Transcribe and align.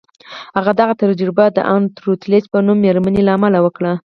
هغه 0.57 0.71
دغه 0.81 0.93
تجربه 1.01 1.45
د 1.51 1.59
ان 1.73 1.83
روتلیج 2.05 2.43
په 2.51 2.57
نوم 2.65 2.77
مېرمنې 2.85 3.21
له 3.23 3.31
امله 3.37 3.59
وکړه 3.61 3.93